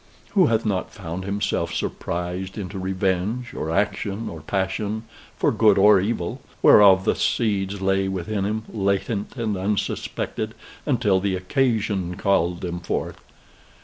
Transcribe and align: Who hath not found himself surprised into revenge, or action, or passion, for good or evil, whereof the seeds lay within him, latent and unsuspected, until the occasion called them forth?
Who 0.31 0.47
hath 0.47 0.65
not 0.65 0.91
found 0.91 1.25
himself 1.25 1.71
surprised 1.75 2.57
into 2.57 2.79
revenge, 2.79 3.53
or 3.53 3.69
action, 3.69 4.29
or 4.29 4.41
passion, 4.41 5.03
for 5.37 5.51
good 5.51 5.77
or 5.77 5.99
evil, 5.99 6.41
whereof 6.63 7.05
the 7.05 7.13
seeds 7.13 7.81
lay 7.81 8.07
within 8.07 8.43
him, 8.43 8.63
latent 8.73 9.35
and 9.37 9.55
unsuspected, 9.55 10.55
until 10.87 11.19
the 11.19 11.35
occasion 11.35 12.15
called 12.15 12.61
them 12.61 12.79
forth? 12.79 13.21